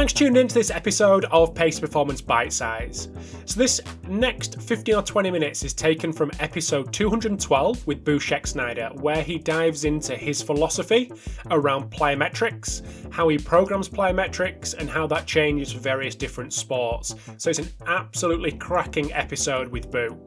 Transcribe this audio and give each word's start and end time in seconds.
Thanks 0.00 0.14
for 0.14 0.20
tuning 0.20 0.40
in 0.40 0.48
to 0.48 0.54
this 0.54 0.70
episode 0.70 1.26
of 1.26 1.54
Pace 1.54 1.78
Performance 1.78 2.22
Bite 2.22 2.54
Size. 2.54 3.08
So, 3.44 3.58
this 3.58 3.82
next 4.08 4.58
15 4.62 4.94
or 4.94 5.02
20 5.02 5.30
minutes 5.30 5.62
is 5.62 5.74
taken 5.74 6.10
from 6.10 6.30
episode 6.40 6.90
212 6.90 7.86
with 7.86 8.02
Boo 8.02 8.18
Schexnayder, 8.18 8.98
where 9.02 9.22
he 9.22 9.36
dives 9.36 9.84
into 9.84 10.16
his 10.16 10.40
philosophy 10.40 11.12
around 11.50 11.90
plyometrics, 11.90 12.80
how 13.12 13.28
he 13.28 13.36
programs 13.36 13.90
plyometrics, 13.90 14.72
and 14.72 14.88
how 14.88 15.06
that 15.06 15.26
changes 15.26 15.70
for 15.70 15.80
various 15.80 16.14
different 16.14 16.54
sports. 16.54 17.14
So, 17.36 17.50
it's 17.50 17.58
an 17.58 17.68
absolutely 17.86 18.52
cracking 18.52 19.12
episode 19.12 19.68
with 19.68 19.90
Boo. 19.90 20.18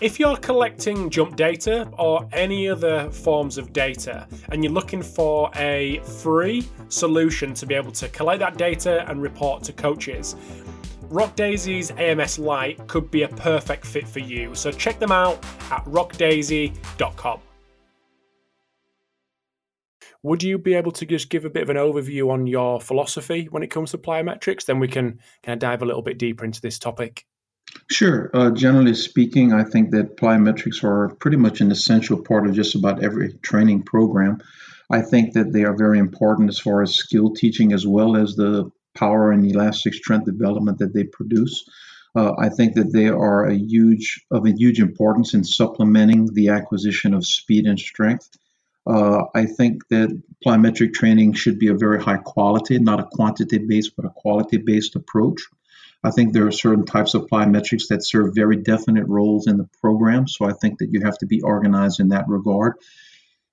If 0.00 0.18
you're 0.18 0.38
collecting 0.38 1.10
jump 1.10 1.36
data 1.36 1.86
or 1.98 2.26
any 2.32 2.66
other 2.70 3.10
forms 3.10 3.58
of 3.58 3.74
data 3.74 4.26
and 4.48 4.64
you're 4.64 4.72
looking 4.72 5.02
for 5.02 5.50
a 5.56 5.98
free 5.98 6.66
solution 6.88 7.52
to 7.52 7.66
be 7.66 7.74
able 7.74 7.92
to 7.92 8.08
collect 8.08 8.40
that 8.40 8.56
data 8.56 9.06
and 9.10 9.20
report 9.20 9.62
to 9.64 9.74
coaches, 9.74 10.36
RockDaisy's 11.10 11.90
AMS 11.98 12.38
Lite 12.38 12.86
could 12.86 13.10
be 13.10 13.24
a 13.24 13.28
perfect 13.28 13.84
fit 13.84 14.08
for 14.08 14.20
you. 14.20 14.54
So 14.54 14.72
check 14.72 14.98
them 14.98 15.12
out 15.12 15.44
at 15.70 15.84
rockdaisy.com. 15.84 17.40
Would 20.22 20.42
you 20.42 20.56
be 20.56 20.72
able 20.72 20.92
to 20.92 21.04
just 21.04 21.28
give 21.28 21.44
a 21.44 21.50
bit 21.50 21.62
of 21.62 21.68
an 21.68 21.76
overview 21.76 22.30
on 22.30 22.46
your 22.46 22.80
philosophy 22.80 23.48
when 23.50 23.62
it 23.62 23.70
comes 23.70 23.90
to 23.90 23.98
plyometrics? 23.98 24.64
Then 24.64 24.78
we 24.78 24.88
can 24.88 25.18
kind 25.42 25.54
of 25.54 25.58
dive 25.58 25.82
a 25.82 25.86
little 25.86 26.02
bit 26.02 26.16
deeper 26.16 26.46
into 26.46 26.62
this 26.62 26.78
topic. 26.78 27.26
Sure. 27.90 28.30
Uh, 28.34 28.50
generally 28.50 28.94
speaking, 28.94 29.52
I 29.52 29.64
think 29.64 29.90
that 29.90 30.16
plyometrics 30.16 30.84
are 30.84 31.14
pretty 31.16 31.36
much 31.36 31.60
an 31.60 31.70
essential 31.70 32.22
part 32.22 32.46
of 32.46 32.54
just 32.54 32.74
about 32.74 33.02
every 33.02 33.34
training 33.42 33.82
program. 33.82 34.40
I 34.90 35.02
think 35.02 35.34
that 35.34 35.52
they 35.52 35.64
are 35.64 35.76
very 35.76 35.98
important 35.98 36.48
as 36.48 36.58
far 36.58 36.82
as 36.82 36.94
skill 36.94 37.30
teaching 37.34 37.72
as 37.72 37.86
well 37.86 38.16
as 38.16 38.36
the 38.36 38.70
power 38.94 39.30
and 39.30 39.44
elastic 39.44 39.94
strength 39.94 40.26
development 40.26 40.78
that 40.78 40.94
they 40.94 41.04
produce. 41.04 41.64
Uh, 42.16 42.32
I 42.38 42.48
think 42.48 42.74
that 42.74 42.92
they 42.92 43.08
are 43.08 43.44
a 43.44 43.54
huge 43.54 44.24
of 44.32 44.46
a 44.46 44.52
huge 44.52 44.80
importance 44.80 45.34
in 45.34 45.44
supplementing 45.44 46.32
the 46.34 46.48
acquisition 46.48 47.14
of 47.14 47.24
speed 47.24 47.66
and 47.66 47.78
strength. 47.78 48.28
Uh, 48.86 49.24
I 49.34 49.46
think 49.46 49.86
that 49.88 50.20
plyometric 50.44 50.92
training 50.94 51.34
should 51.34 51.58
be 51.58 51.68
a 51.68 51.74
very 51.74 52.02
high 52.02 52.16
quality, 52.16 52.78
not 52.78 52.98
a 52.98 53.04
quantity 53.04 53.58
based, 53.58 53.94
but 53.94 54.06
a 54.06 54.10
quality 54.10 54.56
based 54.56 54.96
approach. 54.96 55.40
I 56.02 56.10
think 56.10 56.32
there 56.32 56.46
are 56.46 56.52
certain 56.52 56.86
types 56.86 57.14
of 57.14 57.26
plyometrics 57.26 57.88
that 57.88 58.06
serve 58.06 58.34
very 58.34 58.56
definite 58.56 59.06
roles 59.06 59.46
in 59.46 59.58
the 59.58 59.68
program. 59.80 60.26
So 60.28 60.46
I 60.46 60.52
think 60.52 60.78
that 60.78 60.92
you 60.92 61.02
have 61.04 61.18
to 61.18 61.26
be 61.26 61.42
organized 61.42 62.00
in 62.00 62.08
that 62.08 62.28
regard. 62.28 62.74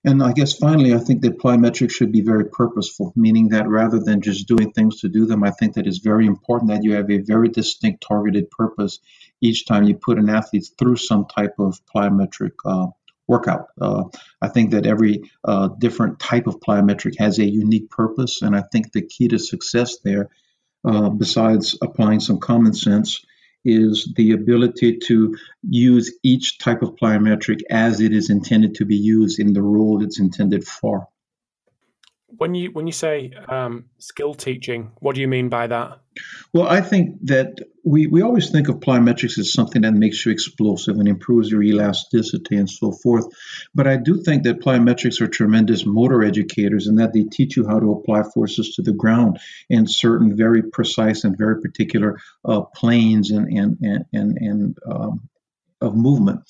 And 0.06 0.24
I 0.24 0.32
guess 0.32 0.54
finally, 0.54 0.94
I 0.94 1.00
think 1.00 1.22
that 1.24 1.40
plyometrics 1.40 1.92
should 1.92 2.14
be 2.14 2.22
very 2.22 2.46
purposeful, 2.46 3.12
meaning 3.18 3.50
that 3.50 3.68
rather 3.68 4.00
than 4.00 4.22
just 4.22 4.48
doing 4.48 4.72
things 4.72 5.02
to 5.02 5.10
do 5.10 5.26
them, 5.26 5.44
I 5.44 5.52
think 5.52 5.74
that 5.74 5.88
it's 5.88 5.98
very 5.98 6.26
important 6.26 6.72
that 6.72 6.84
you 6.84 6.94
have 6.94 7.12
a 7.12 7.18
very 7.18 7.50
distinct 7.50 8.06
targeted 8.08 8.50
purpose 8.50 9.00
each 9.42 9.66
time 9.66 9.84
you 9.84 9.96
put 9.96 10.18
an 10.18 10.30
athlete 10.30 10.70
through 10.78 10.96
some 10.96 11.26
type 11.26 11.56
of 11.60 11.82
plyometric 11.94 12.54
uh, 12.66 12.88
workout. 13.28 13.68
Uh, 13.82 14.06
I 14.42 14.48
think 14.48 14.72
that 14.72 14.86
every 14.86 15.30
uh, 15.44 15.68
different 15.80 16.20
type 16.20 16.48
of 16.48 16.62
plyometric 16.62 17.20
has 17.20 17.40
a 17.40 17.46
unique 17.46 17.90
purpose, 17.90 18.42
and 18.42 18.56
I 18.56 18.62
think 18.72 18.94
the 18.94 19.02
key 19.02 19.28
to 19.28 19.40
success 19.40 19.98
there 20.06 20.30
uh, 20.88 21.10
besides 21.10 21.78
applying 21.82 22.20
some 22.20 22.40
common 22.40 22.74
sense, 22.74 23.24
is 23.66 24.14
the 24.16 24.32
ability 24.32 24.98
to 24.98 25.36
use 25.70 26.18
each 26.24 26.58
type 26.60 26.82
of 26.82 26.96
plyometric 26.96 27.60
as 27.70 28.00
it 28.00 28.14
is 28.14 28.30
intended 28.30 28.76
to 28.76 28.86
be 28.86 28.96
used 28.96 29.40
in 29.40 29.52
the 29.52 29.62
role 29.62 30.02
it's 30.02 30.20
intended 30.20 30.66
for. 30.66 31.08
When 32.30 32.56
you 32.56 32.72
when 32.72 32.88
you 32.88 32.94
say 32.94 33.32
um, 33.48 33.86
skill 34.00 34.34
teaching, 34.34 34.92
what 35.00 35.16
do 35.16 35.22
you 35.22 35.28
mean 35.28 35.50
by 35.50 35.68
that? 35.68 36.00
Well, 36.54 36.68
I 36.68 36.82
think 36.82 37.18
that 37.24 37.60
we, 37.84 38.08
we 38.08 38.22
always 38.22 38.50
think 38.50 38.68
of 38.68 38.80
plyometrics 38.80 39.38
as 39.38 39.54
something 39.54 39.84
that 39.84 39.94
makes 39.94 40.26
you 40.26 40.32
explosive 40.32 40.98
and 40.98 41.08
improves 41.08 41.50
your 41.50 41.64
elasticity 41.64 42.58
and 42.58 42.70
so 42.70 42.92
forth. 42.92 43.28
But 43.74 43.88
I 43.88 43.98
do 43.98 44.22
think 44.22 44.44
that 44.44 44.60
plyometrics 44.60 45.22
are 45.22 45.28
tremendous 45.28 45.86
motor 45.86 46.24
educators 46.24 46.88
and 46.88 47.00
that 47.00 47.14
they 47.14 47.24
teach 47.24 47.56
you 47.56 47.68
how 47.68 47.80
to 47.80 47.92
apply 47.92 48.24
forces 48.24 48.76
to 48.76 48.82
the 48.82 48.94
ground 48.94 49.40
in 49.70 49.88
certain 49.88 50.36
very 50.36 50.64
precise 50.64 51.24
and 51.24 51.38
very 51.38 51.62
particular 51.62 52.18
uh, 52.44 52.62
planes 52.62 53.32
and, 53.32 53.48
and, 53.48 53.78
and, 53.82 54.06
and, 54.12 54.38
and 54.38 54.78
um, 54.90 55.30
of 55.82 55.96
movement. 55.96 56.42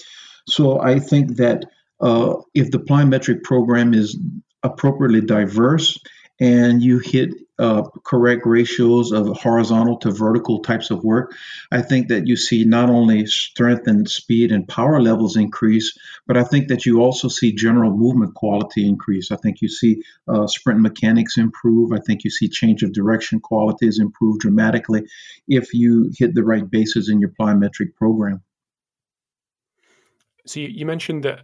So 0.48 0.80
I 0.80 1.00
think 1.00 1.36
that 1.38 1.66
uh, 2.00 2.36
if 2.54 2.72
the 2.72 2.80
plyometric 2.80 3.44
program 3.44 3.94
is 3.94 4.18
appropriately 4.64 5.22
diverse 5.22 5.98
and 6.40 6.84
you 6.84 7.00
hit 7.00 7.34
uh, 7.60 7.82
correct 8.06 8.46
ratios 8.46 9.12
of 9.12 9.28
horizontal 9.38 9.98
to 9.98 10.12
vertical 10.12 10.60
types 10.60 10.92
of 10.92 11.04
work, 11.04 11.36
I 11.72 11.82
think 11.82 12.10
that 12.10 12.28
you 12.28 12.36
see 12.36 12.64
not 12.64 12.90
only 12.90 13.26
strength 13.26 13.88
and 13.88 14.08
speed 14.08 14.52
and 14.52 14.68
power 14.68 15.02
levels 15.02 15.36
increase, 15.36 15.98
but 16.28 16.38
I 16.38 16.44
think 16.44 16.68
that 16.68 16.86
you 16.86 17.02
also 17.02 17.28
see 17.28 17.52
general 17.54 17.92
movement 17.92 18.36
quality 18.36 18.88
increase. 18.88 19.32
I 19.32 19.38
think 19.38 19.62
you 19.62 19.70
see 19.70 20.04
uh, 20.28 20.46
sprint 20.46 20.80
mechanics 20.80 21.38
improve. 21.38 21.92
I 21.92 22.00
think 22.00 22.24
you 22.24 22.30
see 22.30 22.48
change 22.48 22.84
of 22.84 22.94
direction 22.94 23.40
qualities 23.40 23.98
improve 23.98 24.40
dramatically 24.40 25.08
if 25.48 25.74
you 25.74 26.12
hit 26.16 26.36
the 26.36 26.44
right 26.44 26.70
bases 26.70 27.10
in 27.10 27.20
your 27.20 27.32
plyometric 27.40 27.96
program. 27.96 28.44
So 30.46 30.60
you 30.60 30.86
mentioned 30.86 31.24
that 31.24 31.42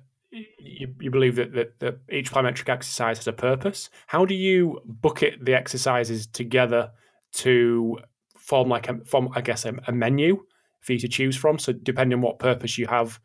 you, 0.60 0.94
you 1.00 1.12
believe 1.12 1.36
that, 1.36 1.54
that, 1.54 1.80
that 1.80 2.00
each 2.12 2.32
plyometric 2.32 2.70
exercise 2.70 3.18
has 3.18 3.28
a 3.28 3.34
purpose. 3.34 3.90
How 4.08 4.26
do 4.26 4.34
you 4.34 4.82
bucket 4.86 5.44
the 5.44 5.54
exercises 5.54 6.28
together 6.28 6.92
to 7.34 8.00
form 8.38 8.70
like 8.70 8.90
a 8.90 9.00
form, 9.06 9.30
I 9.34 9.42
guess, 9.42 9.66
a, 9.66 9.74
a 9.88 9.92
menu 9.92 10.44
for 10.82 10.94
you 10.94 11.00
to 11.00 11.08
choose 11.08 11.36
from? 11.36 11.60
So 11.60 11.74
depending 11.74 12.18
on 12.18 12.22
what 12.22 12.40
purpose 12.40 12.78
you 12.78 12.88
have, 12.88 13.20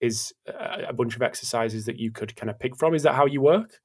is 0.00 0.32
a, 0.46 0.86
a 0.88 0.92
bunch 0.92 1.16
of 1.16 1.22
exercises 1.22 1.86
that 1.86 1.98
you 1.98 2.10
could 2.10 2.36
kind 2.36 2.50
of 2.50 2.58
pick 2.58 2.76
from. 2.76 2.94
Is 2.94 3.04
that 3.04 3.14
how 3.14 3.26
you 3.26 3.40
work? 3.40 3.80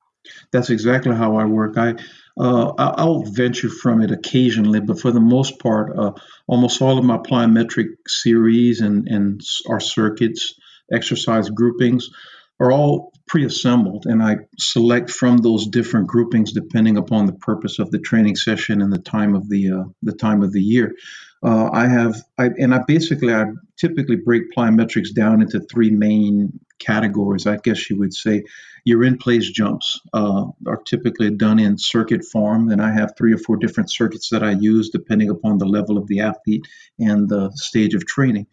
That's 0.52 0.70
exactly 0.70 1.16
how 1.16 1.38
I 1.38 1.46
work. 1.46 1.78
I 1.78 1.96
uh, 2.38 2.74
I'll 2.78 3.24
venture 3.24 3.70
from 3.70 4.02
it 4.02 4.12
occasionally, 4.12 4.80
but 4.80 5.00
for 5.00 5.12
the 5.12 5.20
most 5.20 5.60
part, 5.60 5.98
uh, 5.98 6.12
almost 6.48 6.82
all 6.82 6.98
of 6.98 7.06
my 7.06 7.18
plyometric 7.18 7.88
series 8.08 8.82
and 8.82 9.08
and 9.08 9.42
our 9.70 9.80
circuits, 9.80 10.56
exercise 10.92 11.50
groupings 11.50 12.10
are 12.60 12.72
all 12.72 13.14
pre-assembled 13.28 14.06
and 14.08 14.24
I 14.24 14.38
select 14.58 15.12
from 15.12 15.38
those 15.38 15.68
different 15.68 16.08
groupings 16.08 16.52
depending 16.52 16.98
upon 16.98 17.28
the 17.28 17.34
purpose 17.34 17.78
of 17.80 17.92
the 17.92 18.00
training 18.00 18.36
session 18.36 18.82
and 18.82 18.92
the 18.92 19.00
time 19.00 19.36
of 19.36 19.48
the 19.50 19.72
uh, 19.72 19.84
the 20.04 20.14
time 20.14 20.42
of 20.42 20.52
the 20.52 20.62
year. 20.62 20.96
Uh, 21.44 21.70
I 21.72 21.88
have 21.88 22.22
I, 22.38 22.50
and 22.58 22.74
I 22.74 22.80
basically 22.88 23.34
I 23.34 23.46
typically 23.78 24.18
break 24.18 24.52
plyometrics 24.56 25.14
down 25.14 25.42
into 25.42 25.60
three 25.60 25.92
main 25.92 26.60
categories, 26.80 27.46
I 27.46 27.58
guess 27.58 27.90
you 27.90 27.98
would 28.00 28.14
say. 28.14 28.44
Your 28.86 29.04
in 29.04 29.18
place 29.18 29.50
jumps 29.50 30.00
uh, 30.14 30.46
are 30.66 30.82
typically 30.86 31.30
done 31.32 31.60
in 31.60 31.78
circuit 31.78 32.24
form, 32.24 32.70
and 32.70 32.82
I 32.82 32.92
have 32.92 33.14
three 33.18 33.34
or 33.34 33.38
four 33.38 33.58
different 33.58 33.92
circuits 33.92 34.30
that 34.30 34.44
I 34.44 34.52
use 34.52 34.90
depending 34.90 35.30
upon 35.30 35.58
the 35.58 35.66
level 35.66 35.98
of 35.98 36.08
the 36.08 36.22
athlete 36.22 36.66
and 36.98 37.28
the 37.30 37.52
stage 37.56 37.94
of 37.94 38.06
training. 38.06 38.48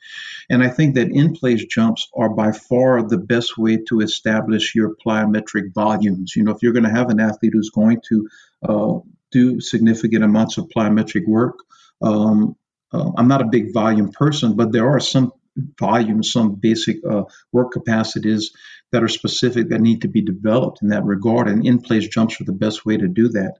And 0.51 0.63
I 0.63 0.69
think 0.69 0.95
that 0.97 1.11
in 1.11 1.33
place 1.33 1.65
jumps 1.65 2.09
are 2.17 2.29
by 2.29 2.53
far 2.53 3.03
the 3.03 3.19
best 3.19 3.57
way 3.57 3.79
to 3.89 4.01
establish 4.01 4.75
your 4.75 4.95
plyometric 4.97 5.73
volumes. 5.75 6.35
You 6.37 6.45
know, 6.45 6.53
if 6.53 6.63
you're 6.63 6.73
going 6.73 6.85
to 6.85 6.91
have 6.91 7.11
an 7.11 7.21
athlete 7.21 7.53
who's 7.55 7.71
going 7.71 8.01
to 8.09 8.29
uh, 8.69 8.99
do 9.31 9.61
significant 9.61 10.25
amounts 10.25 10.59
of 10.59 10.69
plyometric 10.77 11.27
work, 11.27 11.57
um, 12.03 12.57
uh, 12.93 13.11
I'm 13.17 13.29
not 13.29 13.43
a 13.43 13.47
big 13.47 13.73
volume 13.73 14.11
person, 14.11 14.55
but 14.55 14.73
there 14.73 14.89
are 14.89 15.01
some 15.01 15.33
volumes, 15.78 16.33
some 16.33 16.55
basic 16.55 16.99
uh, 17.09 17.25
work 17.53 17.72
capacities 17.72 18.53
that 18.93 19.03
are 19.03 19.09
specific 19.09 19.69
that 19.69 19.81
need 19.81 20.03
to 20.03 20.09
be 20.09 20.21
developed 20.21 20.83
in 20.83 20.89
that 20.89 21.04
regard. 21.04 21.48
And 21.48 21.66
in 21.66 21.81
place 21.81 22.09
jumps 22.09 22.41
are 22.41 22.45
the 22.45 22.53
best 22.53 22.86
way 22.86 22.97
to 22.97 23.09
do 23.09 23.28
that. 23.31 23.54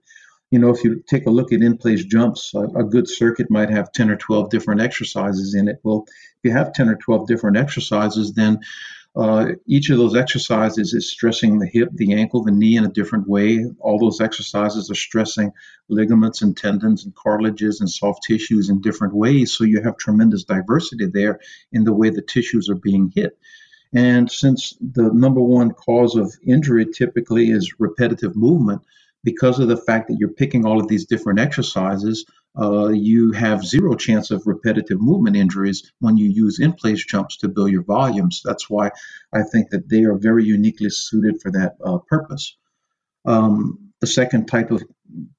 You 0.51 0.61
know, 0.61 0.71
if 0.71 0.85
you 0.85 1.03
take 1.09 1.27
a 1.27 1.31
look 1.31 1.53
at 1.53 1.61
in 1.61 1.77
place 1.77 2.05
jumps, 2.05 2.55
a, 2.55 2.61
a 2.61 2.85
good 2.85 3.09
circuit 3.09 3.51
might 3.51 3.71
have 3.71 3.91
10 3.93 4.11
or 4.11 4.17
12 4.17 4.51
different 4.51 4.81
exercises 4.81 5.55
in 5.55 5.67
it. 5.69 5.81
Well, 5.83 6.05
if 6.09 6.45
you 6.45 6.53
have 6.53 6.73
10 6.73 6.89
or 6.89 6.97
12 6.97 7.27
different 7.27 7.57
exercises, 7.57 8.33
then 8.35 8.61
uh, 9.17 9.53
each 9.67 9.89
of 9.89 9.97
those 9.97 10.15
exercises 10.15 10.93
is 10.93 11.11
stressing 11.11 11.59
the 11.59 11.67
hip, 11.67 11.89
the 11.95 12.13
ankle, 12.13 12.45
the 12.45 12.51
knee 12.51 12.77
in 12.77 12.85
a 12.85 12.89
different 12.89 13.27
way. 13.27 13.65
All 13.81 13.99
those 13.99 14.21
exercises 14.21 14.91
are 14.91 14.95
stressing 14.95 15.53
ligaments 15.89 16.43
and 16.43 16.55
tendons 16.55 17.05
and 17.05 17.15
cartilages 17.15 17.81
and 17.81 17.89
soft 17.89 18.25
tissues 18.25 18.69
in 18.69 18.83
different 18.83 19.15
ways. 19.15 19.53
So 19.53 19.65
you 19.65 19.81
have 19.83 19.97
tremendous 19.97 20.45
diversity 20.45 21.07
there 21.07 21.41
in 21.73 21.85
the 21.85 21.95
way 21.95 22.11
the 22.11 22.21
tissues 22.21 22.69
are 22.69 22.75
being 22.75 23.11
hit. 23.15 23.39
And 23.95 24.31
since 24.31 24.77
the 24.81 25.11
number 25.15 25.41
one 25.41 25.71
cause 25.71 26.17
of 26.17 26.35
injury 26.47 26.85
typically 26.85 27.51
is 27.51 27.79
repetitive 27.79 28.37
movement, 28.37 28.83
because 29.25 29.59
of 29.59 29.69
the 29.69 29.77
fact 29.77 30.09
that 30.09 30.19
you're 30.21 30.29
picking 30.29 30.67
all 30.67 30.79
of 30.79 30.89
these 30.89 31.07
different 31.07 31.41
exercises, 31.41 32.27
uh, 32.59 32.89
you 32.89 33.33
have 33.33 33.65
zero 33.65 33.95
chance 33.95 34.31
of 34.31 34.47
repetitive 34.47 35.01
movement 35.01 35.37
injuries 35.37 35.93
when 36.01 36.17
you 36.17 36.29
use 36.29 36.59
in 36.59 36.73
place 36.73 37.05
jumps 37.05 37.37
to 37.39 37.49
build 37.49 37.71
your 37.71 37.83
volumes. 37.83 38.41
That's 38.45 38.71
why 38.71 38.91
I 39.33 39.43
think 39.43 39.71
that 39.71 39.89
they 39.89 40.05
are 40.05 40.17
very 40.17 40.45
uniquely 40.45 40.91
suited 40.91 41.41
for 41.41 41.51
that 41.53 41.77
uh, 41.85 41.99
purpose. 41.99 42.57
Um, 43.25 43.87
the 44.01 44.07
second 44.07 44.47
type 44.47 44.71
of 44.71 44.83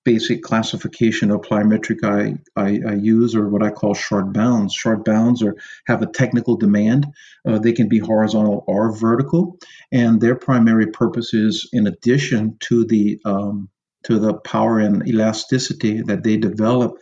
basic 0.03 0.41
classification 0.41 1.31
of 1.31 1.41
plyometric 1.41 2.03
I, 2.03 2.37
I, 2.59 2.79
I, 2.87 2.95
use 2.95 3.35
are 3.35 3.47
what 3.47 3.63
I 3.63 3.69
call 3.69 3.93
short 3.93 4.33
bounds. 4.33 4.73
Short 4.73 5.05
bounds 5.05 5.43
are 5.43 5.55
have 5.85 6.01
a 6.01 6.07
technical 6.07 6.55
demand. 6.55 7.07
Uh, 7.45 7.59
they 7.59 7.73
can 7.73 7.87
be 7.87 7.99
horizontal 7.99 8.63
or 8.67 8.95
vertical, 8.95 9.57
and 9.91 10.19
their 10.19 10.35
primary 10.35 10.87
purpose 10.87 11.33
is, 11.33 11.69
in 11.73 11.87
addition 11.87 12.57
to 12.61 12.85
the 12.85 13.19
um, 13.25 13.69
to 14.07 14.19
the 14.19 14.33
power 14.33 14.79
and 14.79 15.07
elasticity 15.07 16.01
that 16.01 16.23
they 16.23 16.37
develop. 16.37 16.97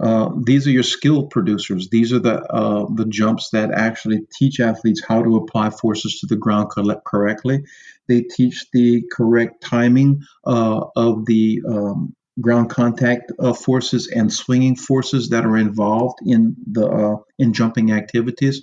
Uh, 0.00 0.30
these 0.44 0.66
are 0.66 0.70
your 0.70 0.82
skill 0.82 1.26
producers. 1.26 1.88
These 1.90 2.12
are 2.12 2.18
the 2.18 2.40
uh, 2.42 2.86
the 2.94 3.04
jumps 3.04 3.50
that 3.50 3.70
actually 3.70 4.20
teach 4.38 4.58
athletes 4.58 5.02
how 5.06 5.22
to 5.22 5.36
apply 5.36 5.70
forces 5.70 6.20
to 6.20 6.26
the 6.26 6.36
ground 6.36 6.70
correctly. 7.04 7.64
They 8.08 8.22
teach 8.22 8.66
the 8.72 9.04
correct 9.12 9.62
timing 9.62 10.22
uh, 10.46 10.86
of 10.96 11.26
the 11.26 11.60
um, 11.68 12.14
ground 12.40 12.70
contact 12.70 13.30
uh, 13.38 13.52
forces 13.52 14.08
and 14.08 14.32
swinging 14.32 14.76
forces 14.76 15.28
that 15.28 15.44
are 15.44 15.58
involved 15.58 16.18
in 16.24 16.56
the 16.66 16.86
uh, 16.86 17.16
in 17.38 17.52
jumping 17.52 17.92
activities, 17.92 18.62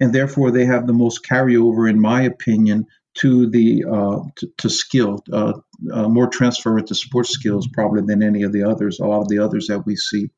and 0.00 0.12
therefore 0.12 0.50
they 0.50 0.64
have 0.64 0.88
the 0.88 0.92
most 0.92 1.24
carryover, 1.24 1.88
in 1.88 2.00
my 2.00 2.22
opinion, 2.22 2.86
to 3.14 3.48
the 3.48 3.84
uh, 3.84 4.20
to, 4.36 4.52
to, 4.58 4.70
skill, 4.70 5.22
uh, 5.32 5.52
uh, 5.92 6.08
more 6.08 6.28
transfer 6.28 6.78
into 6.78 6.94
sports 6.94 7.30
skills 7.30 7.68
probably 7.72 8.02
than 8.02 8.22
any 8.22 8.42
of 8.42 8.52
the 8.52 8.62
others. 8.62 9.00
A 9.00 9.06
lot 9.06 9.20
of 9.20 9.28
the 9.28 9.38
others 9.38 9.66
that 9.66 9.84
we 9.86 9.96
see. 9.96 10.30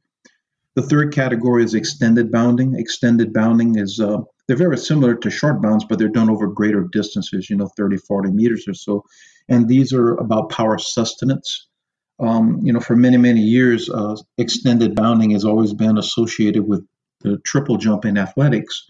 The 0.74 0.82
third 0.82 1.12
category 1.12 1.62
is 1.62 1.74
extended 1.74 2.32
bounding. 2.32 2.74
Extended 2.74 3.32
bounding 3.32 3.78
is 3.78 4.00
uh, 4.00 4.18
they're 4.46 4.56
very 4.56 4.76
similar 4.76 5.14
to 5.14 5.30
short 5.30 5.62
bounds, 5.62 5.84
but 5.84 5.98
they're 5.98 6.08
done 6.08 6.28
over 6.28 6.48
greater 6.48 6.88
distances, 6.92 7.48
you 7.48 7.56
know, 7.56 7.68
30, 7.76 7.96
40 7.98 8.30
meters 8.32 8.66
or 8.66 8.74
so. 8.74 9.04
And 9.48 9.68
these 9.68 9.92
are 9.92 10.14
about 10.14 10.50
power 10.50 10.78
sustenance. 10.78 11.68
Um, 12.20 12.60
you 12.62 12.72
know, 12.72 12.80
for 12.80 12.96
many, 12.96 13.16
many 13.16 13.40
years, 13.40 13.88
uh, 13.90 14.16
extended 14.38 14.94
bounding 14.94 15.30
has 15.30 15.44
always 15.44 15.72
been 15.72 15.98
associated 15.98 16.66
with 16.66 16.86
the 17.20 17.38
triple 17.38 17.76
jump 17.76 18.04
in 18.04 18.18
athletics. 18.18 18.88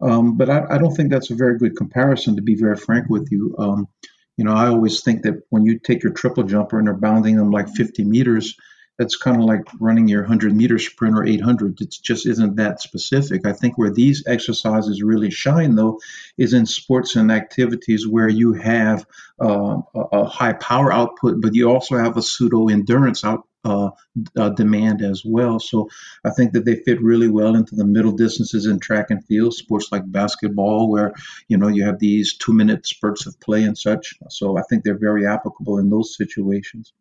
Um, 0.00 0.36
but 0.36 0.48
I, 0.48 0.64
I, 0.70 0.78
don't 0.78 0.94
think 0.94 1.10
that's 1.10 1.30
a 1.30 1.34
very 1.34 1.58
good 1.58 1.76
comparison, 1.76 2.36
to 2.36 2.42
be 2.42 2.54
very 2.54 2.76
frank 2.76 3.08
with 3.08 3.28
you. 3.32 3.54
Um, 3.58 3.88
you 4.36 4.44
know, 4.44 4.52
I 4.52 4.68
always 4.68 5.02
think 5.02 5.22
that 5.22 5.42
when 5.50 5.66
you 5.66 5.78
take 5.78 6.02
your 6.04 6.12
triple 6.12 6.44
jumper 6.44 6.78
and 6.78 6.86
they're 6.86 6.94
bounding 6.94 7.36
them 7.36 7.50
like 7.50 7.68
50 7.68 8.04
meters, 8.04 8.56
that's 8.98 9.16
kind 9.16 9.36
of 9.36 9.44
like 9.44 9.62
running 9.80 10.08
your 10.08 10.22
100 10.22 10.54
meter 10.54 10.78
sprint 10.78 11.16
or 11.16 11.24
800. 11.24 11.80
It 11.80 11.94
just 12.02 12.26
isn't 12.26 12.56
that 12.56 12.82
specific. 12.82 13.46
I 13.46 13.52
think 13.52 13.78
where 13.78 13.90
these 13.90 14.24
exercises 14.26 15.02
really 15.02 15.30
shine, 15.30 15.76
though, 15.76 16.00
is 16.36 16.52
in 16.52 16.66
sports 16.66 17.14
and 17.14 17.30
activities 17.30 18.06
where 18.06 18.28
you 18.28 18.54
have 18.54 19.06
uh, 19.40 19.78
a 19.94 20.24
high 20.24 20.54
power 20.54 20.92
output, 20.92 21.40
but 21.40 21.54
you 21.54 21.70
also 21.70 21.96
have 21.96 22.16
a 22.16 22.22
pseudo 22.22 22.68
endurance 22.68 23.24
out, 23.24 23.46
uh, 23.68 23.90
uh, 24.36 24.50
demand 24.50 25.02
as 25.02 25.22
well. 25.24 25.60
So 25.60 25.88
I 26.24 26.30
think 26.30 26.52
that 26.52 26.64
they 26.64 26.76
fit 26.76 27.02
really 27.02 27.28
well 27.28 27.54
into 27.54 27.74
the 27.74 27.84
middle 27.84 28.12
distances 28.12 28.66
in 28.66 28.78
track 28.78 29.06
and 29.10 29.24
field 29.26 29.54
sports 29.54 29.88
like 29.92 30.10
basketball, 30.10 30.90
where 30.90 31.12
you 31.48 31.56
know 31.56 31.68
you 31.68 31.84
have 31.84 31.98
these 31.98 32.36
two 32.36 32.52
minute 32.52 32.86
spurts 32.86 33.26
of 33.26 33.38
play 33.40 33.62
and 33.64 33.76
such. 33.76 34.14
So 34.30 34.56
I 34.58 34.62
think 34.68 34.82
they're 34.82 34.98
very 34.98 35.26
applicable 35.26 35.78
in 35.78 35.90
those 35.90 36.16
situations. 36.16 36.92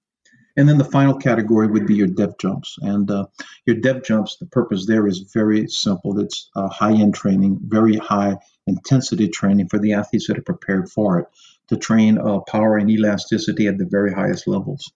And 0.57 0.67
then 0.67 0.79
the 0.79 0.83
final 0.83 1.13
category 1.13 1.67
would 1.67 1.85
be 1.85 1.93
your 1.93 2.07
depth 2.07 2.39
jumps. 2.39 2.77
And 2.81 3.09
uh, 3.11 3.27
your 3.67 3.75
depth 3.75 4.07
jumps, 4.07 4.37
the 4.37 4.47
purpose 4.47 4.87
there 4.87 5.07
is 5.07 5.19
very 5.31 5.67
simple. 5.67 6.19
It's 6.19 6.49
uh, 6.55 6.67
high 6.67 6.93
end 6.93 7.13
training, 7.13 7.59
very 7.61 7.95
high 7.95 8.37
intensity 8.65 9.27
training 9.27 9.69
for 9.69 9.77
the 9.77 9.93
athletes 9.93 10.27
that 10.27 10.39
are 10.39 10.41
prepared 10.53 10.89
for 10.89 11.19
it 11.19 11.27
to 11.67 11.77
train 11.77 12.17
uh, 12.17 12.39
power 12.39 12.77
and 12.77 12.89
elasticity 12.89 13.67
at 13.67 13.77
the 13.77 13.85
very 13.85 14.11
highest 14.11 14.47
levels. 14.47 14.91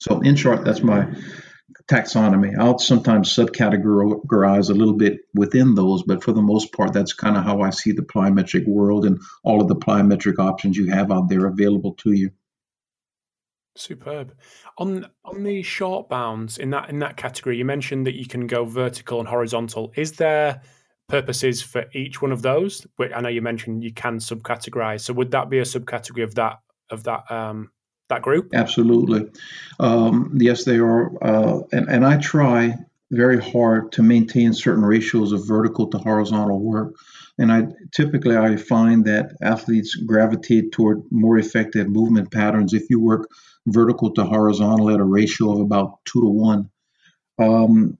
So, 0.00 0.20
in 0.20 0.34
short, 0.34 0.64
that's 0.64 0.82
my 0.82 1.06
taxonomy. 1.90 2.56
I'll 2.58 2.78
sometimes 2.78 3.34
subcategorize 3.34 4.70
a 4.70 4.74
little 4.74 4.94
bit 4.94 5.20
within 5.34 5.74
those, 5.74 6.02
but 6.02 6.22
for 6.22 6.32
the 6.32 6.42
most 6.42 6.72
part, 6.72 6.92
that's 6.92 7.12
kind 7.12 7.36
of 7.36 7.44
how 7.44 7.60
I 7.60 7.70
see 7.70 7.92
the 7.92 8.02
plyometric 8.02 8.66
world 8.66 9.04
and 9.04 9.20
all 9.44 9.60
of 9.60 9.68
the 9.68 9.76
plyometric 9.76 10.38
options 10.38 10.76
you 10.76 10.90
have 10.90 11.10
out 11.10 11.28
there 11.28 11.46
available 11.46 11.94
to 11.94 12.12
you. 12.12 12.30
Superb. 13.76 14.34
On 14.78 15.06
on 15.24 15.42
the 15.42 15.62
short 15.62 16.08
bounds 16.08 16.58
in 16.58 16.70
that 16.70 16.90
in 16.90 16.98
that 17.00 17.16
category, 17.16 17.56
you 17.56 17.64
mentioned 17.64 18.06
that 18.06 18.18
you 18.18 18.26
can 18.26 18.46
go 18.46 18.64
vertical 18.64 19.20
and 19.20 19.28
horizontal. 19.28 19.92
Is 19.96 20.12
there 20.12 20.62
purposes 21.08 21.62
for 21.62 21.84
each 21.92 22.20
one 22.20 22.32
of 22.32 22.42
those? 22.42 22.86
I 22.98 23.20
know 23.20 23.28
you 23.28 23.42
mentioned 23.42 23.84
you 23.84 23.92
can 23.92 24.18
subcategorize. 24.18 25.02
So 25.02 25.12
would 25.14 25.30
that 25.30 25.50
be 25.50 25.58
a 25.58 25.62
subcategory 25.62 26.24
of 26.24 26.34
that 26.34 26.58
of 26.90 27.04
that 27.04 27.30
um, 27.30 27.70
that 28.10 28.22
group? 28.22 28.50
Absolutely. 28.54 29.30
Um, 29.80 30.36
yes, 30.40 30.64
they 30.64 30.78
are. 30.78 31.10
Uh, 31.24 31.62
and, 31.72 31.88
and 31.88 32.04
I 32.04 32.18
try 32.18 32.76
very 33.10 33.40
hard 33.40 33.92
to 33.92 34.02
maintain 34.02 34.52
certain 34.52 34.84
ratios 34.84 35.32
of 35.32 35.46
vertical 35.46 35.88
to 35.88 35.98
horizontal 35.98 36.60
work. 36.60 36.94
And 37.38 37.50
I 37.50 37.68
typically 37.92 38.36
I 38.36 38.56
find 38.56 39.04
that 39.06 39.32
athletes 39.42 39.94
gravitate 39.96 40.72
toward 40.72 41.02
more 41.10 41.38
effective 41.38 41.88
movement 41.88 42.30
patterns 42.30 42.74
if 42.74 42.90
you 42.90 43.00
work 43.00 43.28
vertical 43.66 44.12
to 44.12 44.24
horizontal 44.24 44.90
at 44.90 45.00
a 45.00 45.04
ratio 45.04 45.52
of 45.52 45.60
about 45.60 45.98
two 46.04 46.20
to 46.20 46.28
one. 46.28 46.70
Um, 47.38 47.98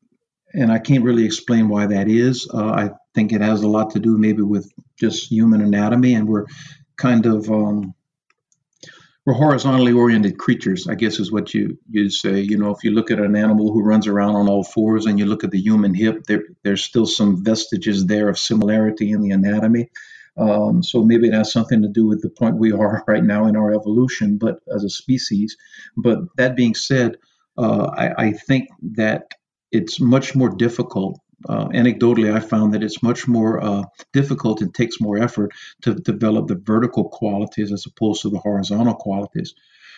and 0.53 0.71
I 0.71 0.79
can't 0.79 1.05
really 1.05 1.25
explain 1.25 1.69
why 1.69 1.87
that 1.87 2.09
is. 2.09 2.49
Uh, 2.53 2.71
I 2.71 2.91
think 3.15 3.33
it 3.33 3.41
has 3.41 3.63
a 3.63 3.69
lot 3.69 3.91
to 3.91 4.01
do 4.01 4.19
maybe 4.19 4.43
with 4.43 4.71
just 4.99 5.31
human 5.31 5.61
anatomy, 5.63 6.15
and 6.15 6.29
we're 6.29 6.47
kind 6.97 7.25
of 7.27 7.51
um, 7.51 7.95
we're 9.27 9.35
horizontally 9.35 9.93
oriented 9.93 10.39
creatures, 10.39 10.89
I 10.89 10.95
guess 10.95 11.19
is 11.19 11.31
what 11.31 11.53
you 11.53 11.79
you 11.91 12.11
say. 12.11 12.41
You 12.41 12.57
know, 12.57 12.71
if 12.71 12.83
you 12.83 12.91
look 12.91 13.11
at 13.11 13.19
an 13.21 13.37
animal 13.37 13.73
who 13.73 13.83
runs 13.83 14.07
around 14.07 14.35
on 14.37 14.49
all 14.49 14.65
fours, 14.65 15.07
and 15.07 15.19
you 15.19 15.27
look 15.27 15.45
at 15.45 15.51
the 15.51 15.61
human 15.61 15.95
hip, 15.95 16.25
there 16.27 16.43
there's 16.65 16.83
still 16.83 17.07
some 17.07 17.45
vestiges 17.45 18.07
there 18.07 18.29
of 18.29 18.39
similarity 18.39 19.11
in 19.11 19.21
the 19.21 19.31
anatomy. 19.31 19.91
Um, 20.37 20.83
so 20.83 21.05
maybe 21.05 21.29
it 21.29 21.35
has 21.35 21.53
something 21.53 21.83
to 21.83 21.89
do 21.89 22.07
with 22.07 22.23
the 22.23 22.31
point 22.31 22.57
we 22.57 22.73
are 22.73 23.05
right 23.09 23.25
now 23.25 23.47
in 23.47 23.57
our 23.57 23.75
evolution, 23.75 24.39
but 24.39 24.61
as 24.75 24.85
a 24.85 24.91
species. 24.91 25.57
But 25.97 26.21
that 26.37 26.57
being 26.57 26.75
said, 26.75 27.17
uh, 27.59 27.91
I, 27.97 28.27
I, 28.27 28.33
think 28.33 28.69
that 28.95 29.35
it's 29.71 30.01
much 30.01 30.35
more 30.35 30.49
difficult. 30.49 31.19
Uh, 31.49 31.69
anecdotally, 31.69 32.35
I 32.35 32.41
found 32.41 32.75
that 32.75 32.83
it's 32.83 33.03
much 33.03 33.27
more 33.27 33.63
uh, 33.63 33.85
difficult 34.13 34.61
and 34.61 34.75
takes 34.75 35.01
more 35.01 35.19
effort 35.19 35.53
to 35.83 35.95
develop 35.95 36.49
the 36.49 36.61
vertical 36.63 37.09
qualities 37.09 37.73
as 37.73 37.87
opposed 37.87 38.23
to 38.23 38.31
the 38.31 38.39
horizontal 38.39 38.95
qualities. 38.95 39.55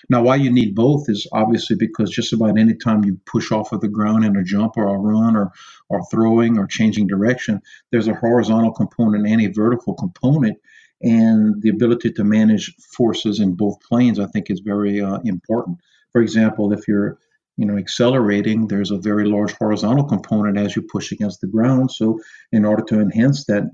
Now, 0.08 0.22
why 0.22 0.36
you 0.36 0.50
need 0.50 0.74
both 0.74 1.08
is 1.08 1.28
obviously 1.32 1.76
because 1.76 2.10
just 2.10 2.32
about 2.32 2.58
any 2.58 2.74
time 2.74 3.04
you 3.04 3.20
push 3.26 3.52
off 3.52 3.72
of 3.72 3.80
the 3.80 3.88
ground 3.88 4.24
in 4.24 4.36
a 4.36 4.42
jump 4.42 4.76
or 4.76 4.88
a 4.88 4.98
run 4.98 5.36
or, 5.36 5.52
or 5.88 6.04
throwing 6.10 6.58
or 6.58 6.66
changing 6.66 7.06
direction, 7.06 7.60
there's 7.90 8.08
a 8.08 8.14
horizontal 8.14 8.72
component 8.72 9.26
and 9.26 9.40
a 9.40 9.52
vertical 9.52 9.94
component. 9.94 10.58
And 11.02 11.60
the 11.62 11.70
ability 11.70 12.12
to 12.12 12.24
manage 12.24 12.74
forces 12.96 13.40
in 13.40 13.54
both 13.54 13.80
planes, 13.80 14.20
I 14.20 14.26
think, 14.26 14.50
is 14.50 14.60
very 14.60 15.00
uh, 15.00 15.18
important. 15.24 15.78
For 16.12 16.22
example, 16.22 16.72
if 16.72 16.86
you're 16.86 17.18
you 17.56 17.66
know 17.66 17.76
accelerating 17.76 18.66
there's 18.66 18.90
a 18.90 18.98
very 18.98 19.26
large 19.26 19.52
horizontal 19.58 20.04
component 20.04 20.56
as 20.58 20.74
you 20.74 20.82
push 20.82 21.12
against 21.12 21.40
the 21.40 21.46
ground 21.46 21.90
so 21.90 22.18
in 22.52 22.64
order 22.64 22.82
to 22.82 23.00
enhance 23.00 23.44
that 23.46 23.64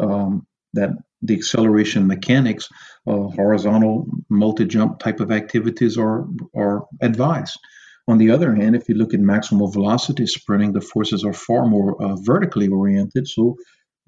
um, 0.00 0.46
that 0.74 0.90
the 1.22 1.34
acceleration 1.34 2.06
mechanics, 2.06 2.68
uh, 3.06 3.28
horizontal 3.28 4.06
multi-jump 4.28 4.98
type 4.98 5.20
of 5.20 5.32
activities 5.32 5.98
are 5.98 6.26
are 6.54 6.86
advised. 7.00 7.58
On 8.06 8.18
the 8.18 8.30
other 8.30 8.54
hand, 8.54 8.74
if 8.74 8.88
you 8.88 8.94
look 8.94 9.12
at 9.12 9.20
maximal 9.20 9.72
velocity 9.72 10.26
sprinting, 10.26 10.72
the 10.72 10.80
forces 10.80 11.24
are 11.24 11.34
far 11.34 11.66
more 11.66 12.00
uh, 12.02 12.16
vertically 12.16 12.68
oriented. 12.68 13.28
So, 13.28 13.56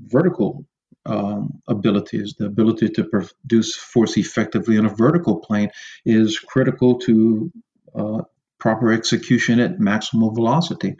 vertical 0.01 0.65
um, 1.07 1.61
abilities, 1.69 2.35
the 2.39 2.47
ability 2.47 2.89
to 2.91 3.05
produce 3.05 3.75
force 3.77 4.17
effectively 4.17 4.77
in 4.77 4.87
a 4.87 4.95
vertical 4.95 5.41
plane, 5.41 5.71
is 6.07 6.39
critical 6.39 6.99
to 7.01 7.53
uh, 7.95 8.23
proper 8.61 8.93
execution 8.93 9.59
at 9.59 9.79
maximal 9.79 10.35
velocity. 10.35 10.97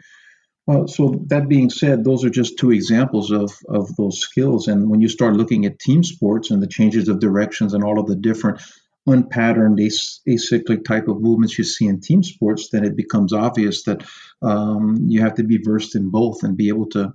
Well, 0.67 0.87
so 0.87 1.23
that 1.27 1.49
being 1.49 1.69
said, 1.69 2.03
those 2.03 2.23
are 2.23 2.29
just 2.29 2.57
two 2.57 2.71
examples 2.71 3.31
of, 3.31 3.51
of 3.67 3.95
those 3.95 4.19
skills. 4.19 4.67
And 4.67 4.89
when 4.89 5.01
you 5.01 5.07
start 5.07 5.35
looking 5.35 5.65
at 5.65 5.79
team 5.79 6.03
sports 6.03 6.51
and 6.51 6.61
the 6.61 6.67
changes 6.67 7.07
of 7.07 7.19
directions 7.19 7.73
and 7.73 7.83
all 7.83 7.99
of 7.99 8.07
the 8.07 8.15
different 8.15 8.61
unpatterned 9.07 9.79
acyclic 9.79 10.85
type 10.85 11.07
of 11.07 11.21
movements 11.21 11.57
you 11.57 11.63
see 11.63 11.87
in 11.87 11.99
team 11.99 12.21
sports, 12.21 12.69
then 12.69 12.85
it 12.85 12.95
becomes 12.95 13.33
obvious 13.33 13.83
that 13.83 14.03
um, 14.43 14.97
you 15.07 15.21
have 15.21 15.35
to 15.35 15.43
be 15.43 15.57
versed 15.57 15.95
in 15.95 16.09
both 16.09 16.43
and 16.43 16.55
be 16.55 16.67
able 16.67 16.87
to 16.89 17.13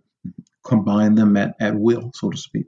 combine 0.64 1.14
them 1.14 1.36
at, 1.36 1.54
at 1.60 1.76
will, 1.76 2.10
so 2.14 2.30
to 2.30 2.36
speak. 2.36 2.66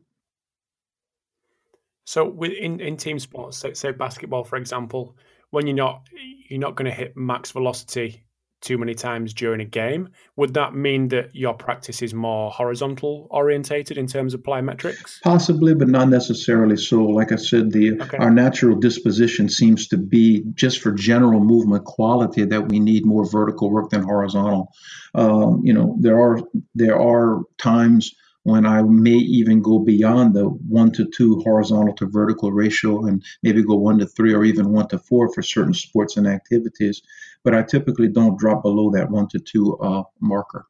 So, 2.07 2.43
in, 2.43 2.81
in 2.81 2.97
team 2.97 3.19
sports, 3.19 3.59
say, 3.59 3.75
say 3.75 3.91
basketball, 3.91 4.45
for 4.45 4.57
example, 4.57 5.17
when 5.51 5.67
you're 5.67 5.77
not 5.77 6.07
you're 6.49 6.61
not 6.61 6.77
going 6.77 6.91
to 6.91 6.97
hit 6.97 7.17
max 7.17 7.51
velocity 7.53 8.25
too 8.61 8.77
many 8.77 8.95
times 8.95 9.33
during 9.33 9.61
a 9.61 9.65
game. 9.65 10.09
Would 10.37 10.55
that 10.55 10.75
mean 10.75 11.09
that 11.09 11.35
your 11.35 11.55
practice 11.55 12.03
is 12.03 12.13
more 12.13 12.51
horizontal 12.51 13.29
orientated 13.31 13.97
in 13.99 14.07
terms 14.07 14.35
of 14.35 14.43
plyometrics? 14.43 15.21
Possibly, 15.23 15.75
but 15.75 15.89
not 15.89 16.09
necessarily 16.09 16.77
so. 16.77 17.05
Like 17.05 17.33
I 17.33 17.37
said, 17.37 17.73
the 17.73 18.01
okay. 18.01 18.19
our 18.19 18.31
natural 18.31 18.77
disposition 18.77 19.49
seems 19.49 19.87
to 19.89 19.97
be 19.97 20.45
just 20.55 20.81
for 20.81 20.93
general 20.93 21.41
movement 21.41 21.85
quality 21.85 22.45
that 22.45 22.69
we 22.69 22.81
need 22.81 23.07
more 23.07 23.29
vertical 23.29 23.71
work 23.71 23.91
than 23.91 24.03
horizontal. 24.03 24.73
Um, 25.15 25.63
you 25.65 25.73
know, 25.73 25.97
there 26.01 26.21
are 26.21 26.41
there 26.75 27.01
are 27.01 27.43
times 27.59 28.13
when 28.49 28.65
I 28.65 28.81
may 28.83 29.11
even 29.11 29.61
go 29.61 29.79
beyond 29.79 30.35
the 30.35 30.45
one 30.45 30.91
to 30.93 31.05
two 31.05 31.41
horizontal 31.41 31.95
to 31.97 32.07
vertical 32.07 32.51
ratio 32.51 33.05
and 33.05 33.23
maybe 33.43 33.63
go 33.63 33.77
one 33.77 33.99
to 33.99 34.07
three 34.07 34.33
or 34.33 34.43
even 34.43 34.73
one 34.73 34.89
to 34.89 34.99
four 34.99 35.31
for 35.33 35.43
certain 35.43 35.75
sports 35.75 36.17
and 36.17 36.27
activities. 36.27 37.03
But 37.45 37.55
I 37.55 37.63
typically 37.63 38.09
don't 38.09 38.39
drop 38.39 38.63
below 38.63 38.91
that 38.93 39.11
one 39.11 39.29
to 39.29 39.39
two 39.39 39.77
uh, 39.79 40.05
marker. 40.21 40.67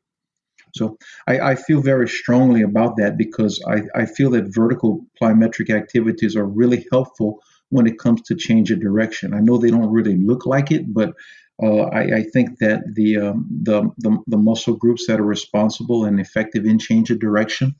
So 0.74 0.98
I, 1.26 1.40
I, 1.40 1.54
feel 1.54 1.80
very 1.80 2.08
strongly 2.08 2.62
about 2.62 2.96
that 2.98 3.16
because 3.16 3.62
I, 3.66 3.82
I 3.94 4.04
feel 4.06 4.30
that 4.30 4.54
vertical 4.54 5.06
plyometric 5.20 5.74
activities 5.74 6.36
are 6.36 6.44
really 6.44 6.86
helpful 6.92 7.40
when 7.70 7.86
it 7.86 7.98
comes 7.98 8.22
to 8.22 8.34
change 8.34 8.70
of 8.70 8.80
direction. 8.80 9.34
I 9.34 9.40
know 9.40 9.56
they 9.56 9.70
don't 9.70 9.90
really 9.90 10.16
look 10.16 10.46
like 10.46 10.70
it, 10.70 10.92
but 10.92 11.14
uh, 11.62 11.84
I, 11.84 12.18
I, 12.18 12.22
think 12.22 12.58
that 12.58 12.82
the, 12.94 13.18
um, 13.18 13.48
the, 13.62 13.90
the 13.98 14.16
the 14.28 14.36
muscle 14.36 14.76
groups 14.76 15.06
that 15.06 15.18
are 15.18 15.24
responsible 15.24 16.04
and 16.04 16.20
effective 16.20 16.64
in 16.64 16.78
change 16.78 17.10
of 17.10 17.18
direction 17.18 17.74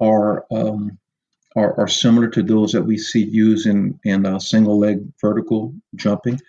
are 0.00 0.44
um, 0.50 0.98
are, 1.54 1.78
are, 1.78 1.88
similar 1.88 2.28
to 2.28 2.42
those 2.42 2.72
that 2.72 2.82
we 2.82 2.96
see 2.96 3.24
used 3.24 3.66
in 3.66 3.98
in 4.04 4.26
uh, 4.26 4.38
single 4.38 4.78
leg 4.78 5.00
vertical 5.20 5.74
jumping. 5.94 6.40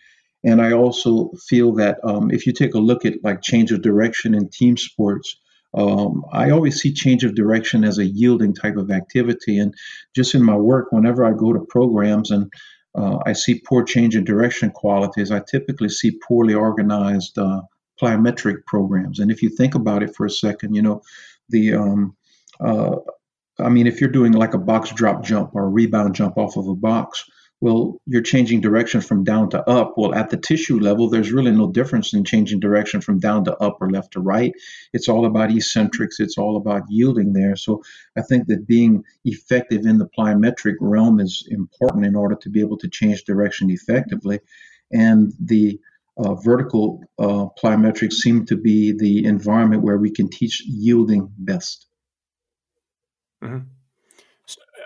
And 0.44 0.60
I 0.60 0.72
also 0.74 1.32
feel 1.48 1.74
that 1.74 2.00
um, 2.04 2.32
if 2.32 2.48
you 2.48 2.54
take 2.54 2.74
a 2.74 2.80
look 2.80 3.06
at 3.06 3.24
like 3.24 3.42
change 3.42 3.72
of 3.72 3.84
direction 3.84 4.34
in 4.34 4.50
team 4.50 4.76
sports, 4.76 5.36
um, 5.76 6.26
I 6.34 6.50
always 6.50 6.82
see 6.82 6.94
change 6.94 7.24
of 7.24 7.36
direction 7.36 7.84
as 7.84 8.00
a 8.00 8.06
yielding 8.06 8.56
type 8.56 8.78
of 8.78 8.92
activity. 8.92 9.60
And 9.60 9.74
just 10.16 10.34
in 10.34 10.44
my 10.44 10.56
work, 10.56 10.92
whenever 10.92 11.24
I 11.24 11.32
go 11.32 11.54
to 11.54 11.66
programs 11.70 12.32
and 12.32 12.52
uh, 12.96 13.20
I 13.26 13.34
see 13.34 13.62
poor 13.66 13.84
change 13.84 14.16
in 14.16 14.24
direction 14.24 14.72
qualities. 14.72 15.32
I 15.32 15.40
typically 15.40 15.90
see 15.90 16.20
poorly 16.28 16.54
organized 16.54 17.38
uh, 17.38 17.62
plyometric 18.02 18.66
programs. 18.66 19.20
And 19.20 19.32
if 19.32 19.42
you 19.42 19.50
think 19.50 19.76
about 19.76 20.04
it 20.04 20.16
for 20.16 20.26
a 20.26 20.30
second, 20.30 20.76
you 20.76 20.82
know, 20.82 21.02
the 21.50 21.76
um, 21.76 22.16
uh, 22.60 22.96
I 23.60 23.70
mean, 23.70 23.88
if 23.88 24.02
you're 24.02 24.10
doing 24.10 24.34
like 24.34 24.54
a 24.54 24.58
box 24.58 24.92
drop 24.92 25.24
jump 25.24 25.52
or 25.54 25.66
a 25.66 25.70
rebound 25.70 26.16
jump 26.16 26.38
off 26.38 26.58
of 26.58 26.68
a 26.68 26.76
box, 26.76 27.24
well, 27.62 28.02
you're 28.08 28.24
changing 28.24 28.60
direction 28.60 29.02
from 29.02 29.24
down 29.24 29.52
to 29.52 29.70
up. 29.70 29.94
Well, 29.96 30.16
at 30.16 30.32
the 30.32 30.38
tissue 30.38 30.80
level, 30.80 31.10
there's 31.10 31.32
really 31.32 31.52
no 31.52 31.72
difference 31.72 32.12
in 32.12 32.24
changing 32.24 32.60
direction 32.60 33.02
from 33.02 33.20
down 33.20 33.46
to 33.46 33.56
up 33.58 33.78
or 33.80 33.92
left 33.92 34.14
to 34.14 34.20
right. 34.20 34.52
It's 34.94 35.08
all 35.08 35.28
about 35.28 35.52
eccentrics, 35.52 36.20
it's 36.20 36.40
all 36.40 36.58
about 36.58 36.82
yielding 36.90 37.34
there. 37.34 37.56
So 37.56 37.84
I 38.18 38.24
think 38.24 38.48
that 38.48 38.66
being 38.68 39.04
effective 39.26 39.86
in 39.86 40.00
the 40.00 40.10
plyometric 40.18 40.76
realm 40.82 41.20
is 41.20 41.48
important 41.50 42.06
in 42.08 42.16
order 42.16 42.36
to 42.36 42.50
be 42.50 42.62
able 42.62 42.78
to 42.80 42.90
change 42.90 43.26
direction 43.26 43.70
effectively. 43.70 44.40
And 44.92 45.32
the 45.40 45.80
uh, 46.18 46.34
vertical 46.34 47.04
uh, 47.20 47.46
plyometrics 47.62 48.14
seem 48.14 48.46
to 48.48 48.58
be 48.58 48.92
the 48.92 49.26
environment 49.26 49.84
where 49.84 50.00
we 50.00 50.10
can 50.10 50.30
teach 50.30 50.64
yielding 50.66 51.32
best. 51.38 51.86
Mm-hmm. 53.44 53.68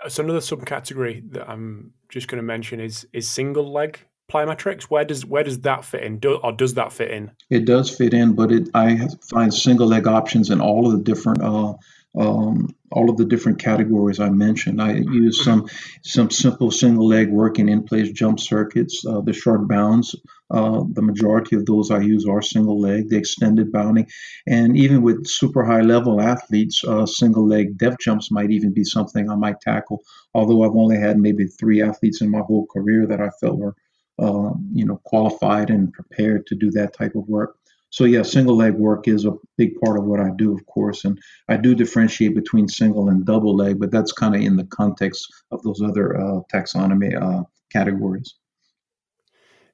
So 0.08 0.22
another 0.22 0.40
subcategory 0.40 1.32
that 1.32 1.48
I'm 1.48 1.92
just 2.08 2.28
going 2.28 2.38
to 2.38 2.42
mention 2.42 2.80
is 2.80 3.06
is 3.12 3.28
single 3.28 3.72
leg 3.72 4.00
plyometrics. 4.30 4.84
Where 4.84 5.04
does 5.04 5.24
where 5.24 5.44
does 5.44 5.60
that 5.60 5.84
fit 5.84 6.02
in, 6.02 6.18
Do, 6.18 6.36
or 6.36 6.52
does 6.52 6.74
that 6.74 6.92
fit 6.92 7.10
in? 7.10 7.30
It 7.50 7.64
does 7.64 7.94
fit 7.94 8.14
in, 8.14 8.34
but 8.34 8.50
it 8.52 8.68
I 8.74 9.08
find 9.30 9.52
single 9.52 9.86
leg 9.86 10.06
options 10.06 10.50
in 10.50 10.60
all 10.60 10.86
of 10.86 10.92
the 10.92 11.02
different 11.02 11.42
uh, 11.42 11.74
um, 12.16 12.74
all 12.92 13.10
of 13.10 13.16
the 13.16 13.24
different 13.24 13.58
categories 13.58 14.20
I 14.20 14.30
mentioned. 14.30 14.80
I 14.80 14.94
use 14.94 15.44
some 15.44 15.68
some 16.02 16.30
simple 16.30 16.70
single 16.70 17.06
leg 17.06 17.30
working 17.30 17.68
in 17.68 17.82
place 17.84 18.10
jump 18.10 18.40
circuits, 18.40 19.04
uh, 19.06 19.20
the 19.20 19.32
short 19.32 19.68
bounds. 19.68 20.14
Uh, 20.48 20.84
the 20.92 21.02
majority 21.02 21.56
of 21.56 21.66
those 21.66 21.90
I 21.90 22.00
use 22.00 22.24
are 22.24 22.40
single 22.40 22.80
leg, 22.80 23.08
the 23.08 23.16
extended 23.16 23.72
bounding, 23.72 24.06
and 24.46 24.76
even 24.76 25.02
with 25.02 25.26
super 25.26 25.64
high 25.64 25.80
level 25.80 26.20
athletes, 26.20 26.84
uh, 26.86 27.04
single 27.04 27.46
leg 27.48 27.76
depth 27.76 27.98
jumps 28.00 28.30
might 28.30 28.52
even 28.52 28.72
be 28.72 28.84
something 28.84 29.28
I 29.28 29.34
might 29.34 29.60
tackle. 29.60 30.04
Although 30.34 30.62
I've 30.62 30.76
only 30.76 30.98
had 30.98 31.18
maybe 31.18 31.46
three 31.46 31.82
athletes 31.82 32.20
in 32.20 32.30
my 32.30 32.40
whole 32.40 32.66
career 32.66 33.06
that 33.08 33.20
I 33.20 33.30
felt 33.40 33.58
were, 33.58 33.74
uh, 34.20 34.52
you 34.72 34.86
know, 34.86 35.00
qualified 35.04 35.68
and 35.68 35.92
prepared 35.92 36.46
to 36.46 36.54
do 36.54 36.70
that 36.70 36.94
type 36.94 37.16
of 37.16 37.28
work. 37.28 37.56
So 37.96 38.04
yeah, 38.04 38.20
single 38.20 38.54
leg 38.54 38.74
work 38.74 39.08
is 39.08 39.24
a 39.24 39.32
big 39.56 39.80
part 39.80 39.98
of 39.98 40.04
what 40.04 40.20
I 40.20 40.28
do, 40.36 40.52
of 40.52 40.66
course, 40.66 41.06
and 41.06 41.18
I 41.48 41.56
do 41.56 41.74
differentiate 41.74 42.34
between 42.34 42.68
single 42.68 43.08
and 43.08 43.24
double 43.24 43.56
leg, 43.56 43.80
but 43.80 43.90
that's 43.90 44.12
kind 44.12 44.34
of 44.34 44.42
in 44.42 44.56
the 44.56 44.64
context 44.64 45.26
of 45.50 45.62
those 45.62 45.80
other 45.80 46.14
uh, 46.14 46.40
taxonomy 46.52 47.18
uh, 47.18 47.44
categories. 47.72 48.34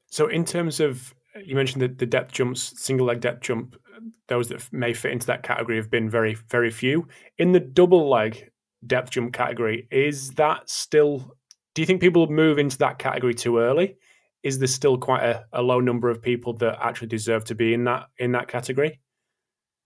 So 0.06 0.28
in 0.28 0.44
terms 0.44 0.78
of 0.78 1.12
you 1.44 1.56
mentioned 1.56 1.82
that 1.82 1.98
the 1.98 2.06
depth 2.06 2.30
jumps, 2.30 2.80
single 2.80 3.06
leg 3.06 3.18
depth 3.18 3.40
jump, 3.40 3.74
those 4.28 4.46
that 4.50 4.72
may 4.72 4.94
fit 4.94 5.10
into 5.10 5.26
that 5.26 5.42
category 5.42 5.76
have 5.78 5.90
been 5.90 6.08
very, 6.08 6.34
very 6.48 6.70
few. 6.70 7.08
In 7.38 7.50
the 7.50 7.58
double 7.58 8.08
leg 8.08 8.52
depth 8.86 9.10
jump 9.10 9.32
category, 9.32 9.88
is 9.90 10.30
that 10.34 10.70
still? 10.70 11.34
Do 11.74 11.82
you 11.82 11.86
think 11.86 12.00
people 12.00 12.28
move 12.28 12.60
into 12.60 12.78
that 12.78 13.00
category 13.00 13.34
too 13.34 13.58
early? 13.58 13.96
Is 14.42 14.58
there 14.58 14.68
still 14.68 14.98
quite 14.98 15.22
a, 15.22 15.44
a 15.52 15.62
low 15.62 15.80
number 15.80 16.08
of 16.08 16.20
people 16.20 16.54
that 16.54 16.78
actually 16.80 17.08
deserve 17.08 17.44
to 17.44 17.54
be 17.54 17.74
in 17.74 17.84
that 17.84 18.08
in 18.18 18.32
that 18.32 18.48
category? 18.48 19.00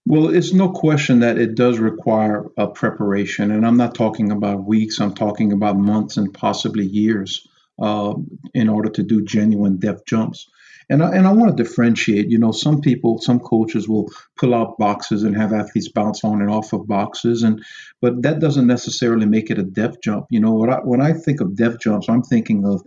Well, 0.09 0.33
it's 0.33 0.53
no 0.53 0.71
question 0.71 1.19
that 1.21 1.37
it 1.37 1.57
does 1.57 1.81
require 1.81 2.47
a 2.57 2.69
preparation, 2.69 3.51
and 3.51 3.67
I'm 3.67 3.77
not 3.77 3.95
talking 3.95 4.31
about 4.31 4.65
weeks. 4.65 5.01
I'm 5.01 5.15
talking 5.15 5.53
about 5.53 5.79
months 5.79 6.17
and 6.17 6.33
possibly 6.33 6.87
years 6.87 7.47
uh, 7.81 8.15
in 8.55 8.69
order 8.69 8.89
to 8.91 9.03
do 9.03 9.25
genuine 9.25 9.79
depth 9.79 10.07
jumps. 10.07 10.49
And 10.89 11.03
I, 11.03 11.17
and 11.17 11.27
I 11.27 11.33
want 11.33 11.57
to 11.57 11.63
differentiate. 11.63 12.31
You 12.31 12.39
know, 12.39 12.53
some 12.53 12.81
people, 12.81 13.21
some 13.21 13.41
coaches 13.41 13.89
will 13.89 14.09
pull 14.37 14.55
out 14.55 14.79
boxes 14.79 15.25
and 15.25 15.37
have 15.37 15.53
athletes 15.53 15.89
bounce 15.89 16.23
on 16.23 16.41
and 16.41 16.51
off 16.51 16.73
of 16.73 16.87
boxes, 16.87 17.43
and 17.43 17.65
but 18.01 18.23
that 18.23 18.39
doesn't 18.39 18.69
necessarily 18.69 19.27
make 19.27 19.51
it 19.51 19.59
a 19.59 19.65
depth 19.65 20.03
jump. 20.03 20.27
You 20.31 20.39
know, 20.39 20.53
what 20.53 20.71
I, 20.71 20.77
when 20.77 21.01
I 21.01 21.13
think 21.13 21.41
of 21.41 21.57
depth 21.57 21.81
jumps, 21.81 22.09
I'm 22.09 22.23
thinking 22.23 22.65
of 22.65 22.83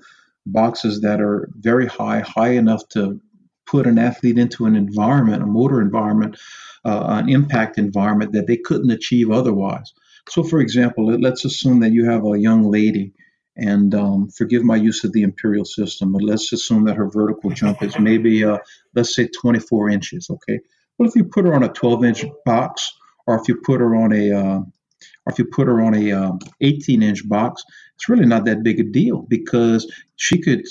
boxes 0.52 1.02
that 1.02 1.22
are 1.22 1.50
very 1.56 1.88
high, 1.88 2.20
high 2.20 2.52
enough 2.52 2.88
to 2.90 3.20
put 3.66 3.88
an 3.88 4.00
athlete 4.00 4.38
into 4.38 4.66
an 4.66 4.76
environment, 4.76 5.44
a 5.44 5.46
motor 5.46 5.82
environment, 5.82 6.38
uh, 6.86 7.06
an 7.08 7.30
impact 7.30 7.78
environment 7.78 8.32
that 8.34 8.48
they 8.48 8.58
couldn't 8.58 8.92
achieve 8.92 9.30
otherwise. 9.32 9.94
So, 10.30 10.44
for 10.44 10.60
example, 10.60 11.06
let's 11.06 11.46
assume 11.46 11.80
that 11.82 11.92
you 11.92 12.06
have 12.06 12.26
a 12.26 12.40
young 12.40 12.70
lady, 12.72 13.14
and 13.56 13.94
um, 13.94 14.30
forgive 14.30 14.64
my 14.64 14.76
use 14.76 15.04
of 15.04 15.12
the 15.12 15.24
imperial 15.24 15.66
system, 15.66 16.14
but 16.14 16.24
let's 16.24 16.52
assume 16.54 16.86
that 16.86 16.96
her 16.96 17.10
vertical 17.10 17.50
jump 17.52 17.84
is 17.84 17.98
maybe, 18.00 18.44
uh, 18.44 18.58
let's 18.96 19.16
say, 19.16 19.28
24 19.28 19.90
inches. 19.90 20.30
Okay. 20.30 20.60
Well, 20.98 21.10
if 21.10 21.16
you 21.16 21.26
put 21.26 21.46
her 21.46 21.54
on 21.54 21.64
a 21.64 21.70
12 21.70 22.06
inch 22.06 22.26
box, 22.46 22.92
or 23.28 23.40
if 23.40 23.48
you 23.48 23.60
put 23.64 23.82
her 23.82 23.96
on 23.96 24.14
a 24.14 24.32
uh, 24.32 24.60
or 25.26 25.34
if 25.34 25.40
you 25.40 25.46
put 25.46 25.68
her 25.68 25.82
on 25.82 25.94
a 25.94 26.12
um, 26.12 26.40
18 26.62 27.04
inch 27.04 27.28
box, 27.28 27.64
it's 27.96 28.10
really 28.10 28.26
not 28.26 28.46
that 28.46 28.64
big 28.64 28.80
a 28.80 28.84
deal 28.84 29.24
because 29.30 29.92
she 30.16 30.42
could 30.42 30.66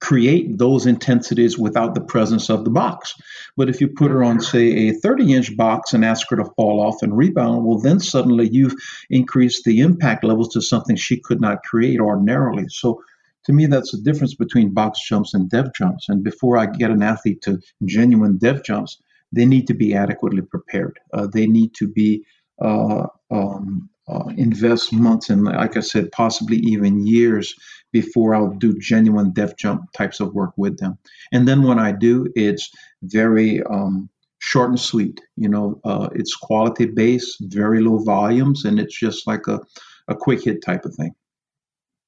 create 0.00 0.58
those 0.58 0.86
intensities 0.86 1.58
without 1.58 1.94
the 1.94 2.00
presence 2.00 2.50
of 2.50 2.64
the 2.64 2.70
box. 2.70 3.14
But 3.56 3.68
if 3.68 3.80
you 3.80 3.88
put 3.88 4.10
her 4.10 4.22
on, 4.22 4.40
say, 4.40 4.88
a 4.88 4.92
30 4.92 5.32
inch 5.32 5.56
box 5.56 5.94
and 5.94 6.04
ask 6.04 6.28
her 6.30 6.36
to 6.36 6.44
fall 6.56 6.80
off 6.80 7.02
and 7.02 7.16
rebound, 7.16 7.64
well, 7.64 7.78
then 7.78 7.98
suddenly 8.00 8.48
you've 8.48 8.74
increased 9.10 9.64
the 9.64 9.80
impact 9.80 10.22
levels 10.22 10.48
to 10.50 10.60
something 10.60 10.96
she 10.96 11.18
could 11.18 11.40
not 11.40 11.62
create 11.64 11.98
ordinarily. 11.98 12.66
So 12.68 13.02
to 13.44 13.52
me, 13.52 13.66
that's 13.66 13.92
the 13.92 14.02
difference 14.02 14.34
between 14.34 14.74
box 14.74 15.00
jumps 15.06 15.32
and 15.32 15.48
depth 15.48 15.74
jumps. 15.76 16.08
And 16.08 16.22
before 16.22 16.58
I 16.58 16.66
get 16.66 16.90
an 16.90 17.02
athlete 17.02 17.40
to 17.42 17.60
genuine 17.84 18.38
depth 18.38 18.64
jumps, 18.64 19.00
they 19.32 19.46
need 19.46 19.66
to 19.68 19.74
be 19.74 19.94
adequately 19.94 20.42
prepared. 20.42 20.98
Uh, 21.12 21.26
they 21.26 21.46
need 21.46 21.74
to 21.74 21.88
be 21.88 22.24
um, 22.60 23.90
uh, 24.08 24.24
invest 24.36 24.92
months 24.92 25.30
and, 25.30 25.44
like 25.44 25.76
I 25.76 25.80
said, 25.80 26.12
possibly 26.12 26.58
even 26.58 27.06
years 27.06 27.54
before 27.92 28.34
I'll 28.34 28.52
do 28.52 28.78
genuine 28.78 29.32
depth 29.32 29.56
jump 29.56 29.90
types 29.92 30.20
of 30.20 30.34
work 30.34 30.52
with 30.56 30.78
them. 30.78 30.98
And 31.32 31.48
then 31.48 31.62
when 31.62 31.78
I 31.78 31.92
do, 31.92 32.26
it's 32.36 32.70
very 33.02 33.62
um, 33.64 34.08
short 34.38 34.70
and 34.70 34.80
sweet. 34.80 35.20
You 35.36 35.48
know, 35.48 35.80
uh, 35.84 36.08
it's 36.14 36.36
quality 36.36 36.86
based, 36.86 37.36
very 37.40 37.80
low 37.80 37.98
volumes, 37.98 38.64
and 38.64 38.78
it's 38.78 38.98
just 38.98 39.26
like 39.26 39.46
a, 39.48 39.60
a 40.08 40.14
quick 40.14 40.44
hit 40.44 40.62
type 40.62 40.84
of 40.84 40.94
thing. 40.94 41.14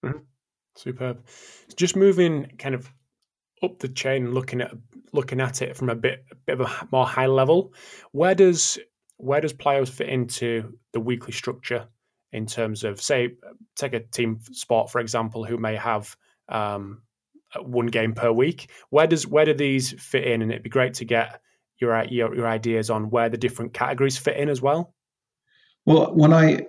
Mm-hmm. 0.04 0.18
Superb. 0.76 1.26
Just 1.74 1.96
moving 1.96 2.52
kind 2.58 2.74
of 2.74 2.92
up 3.62 3.80
the 3.80 3.88
chain, 3.88 4.32
looking 4.32 4.60
at 4.60 4.72
looking 5.12 5.40
at 5.40 5.62
it 5.62 5.76
from 5.76 5.88
a 5.88 5.94
bit, 5.96 6.24
a 6.30 6.34
bit 6.34 6.60
of 6.60 6.70
a 6.70 6.88
more 6.92 7.06
high 7.06 7.26
level. 7.26 7.72
Where 8.12 8.34
does 8.34 8.78
where 9.18 9.40
does 9.40 9.52
players 9.52 9.90
fit 9.90 10.08
into 10.08 10.78
the 10.92 11.00
weekly 11.00 11.32
structure 11.32 11.86
in 12.32 12.46
terms 12.46 12.84
of, 12.84 13.00
say, 13.00 13.34
take 13.76 13.92
a 13.92 14.00
team 14.00 14.40
sport 14.52 14.90
for 14.90 15.00
example, 15.00 15.44
who 15.44 15.58
may 15.58 15.76
have 15.76 16.16
um, 16.48 17.02
one 17.60 17.86
game 17.86 18.14
per 18.14 18.32
week? 18.32 18.70
Where 18.90 19.06
does 19.06 19.26
where 19.26 19.44
do 19.44 19.54
these 19.54 19.92
fit 20.00 20.24
in? 20.24 20.42
And 20.42 20.50
it'd 20.50 20.62
be 20.62 20.70
great 20.70 20.94
to 20.94 21.04
get 21.04 21.40
your, 21.78 22.02
your 22.04 22.34
your 22.34 22.46
ideas 22.46 22.90
on 22.90 23.10
where 23.10 23.28
the 23.28 23.36
different 23.36 23.72
categories 23.72 24.18
fit 24.18 24.36
in 24.36 24.48
as 24.48 24.60
well? 24.60 24.94
Well, 25.86 26.14
when 26.14 26.32
I 26.32 26.66